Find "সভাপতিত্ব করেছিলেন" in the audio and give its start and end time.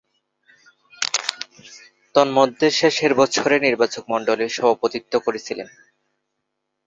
4.57-5.67